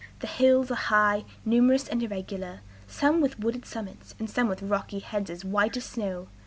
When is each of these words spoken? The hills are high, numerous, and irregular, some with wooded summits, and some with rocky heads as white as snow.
The 0.17 0.25
hills 0.25 0.71
are 0.71 0.73
high, 0.73 1.25
numerous, 1.45 1.87
and 1.87 2.01
irregular, 2.01 2.61
some 2.87 3.21
with 3.21 3.37
wooded 3.39 3.67
summits, 3.67 4.15
and 4.17 4.27
some 4.27 4.47
with 4.47 4.63
rocky 4.63 4.97
heads 4.97 5.29
as 5.29 5.45
white 5.45 5.77
as 5.77 5.83
snow. 5.83 6.27